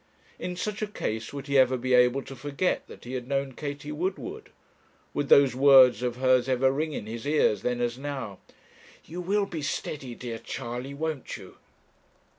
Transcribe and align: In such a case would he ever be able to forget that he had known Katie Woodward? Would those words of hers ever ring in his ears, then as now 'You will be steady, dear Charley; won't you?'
In 0.39 0.55
such 0.55 0.81
a 0.81 0.87
case 0.87 1.31
would 1.31 1.45
he 1.45 1.59
ever 1.59 1.77
be 1.77 1.93
able 1.93 2.23
to 2.23 2.35
forget 2.35 2.87
that 2.87 3.03
he 3.03 3.13
had 3.13 3.27
known 3.27 3.51
Katie 3.53 3.91
Woodward? 3.91 4.49
Would 5.13 5.29
those 5.29 5.53
words 5.53 6.01
of 6.01 6.15
hers 6.15 6.49
ever 6.49 6.71
ring 6.71 6.93
in 6.93 7.05
his 7.05 7.27
ears, 7.27 7.61
then 7.61 7.79
as 7.81 7.99
now 7.99 8.39
'You 9.05 9.21
will 9.21 9.45
be 9.45 9.61
steady, 9.61 10.15
dear 10.15 10.39
Charley; 10.39 10.95
won't 10.95 11.37
you?' 11.37 11.57